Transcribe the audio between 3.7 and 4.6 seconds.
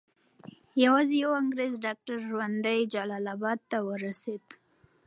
ورسېد.